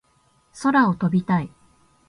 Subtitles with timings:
[0.63, 1.51] 空を飛びたい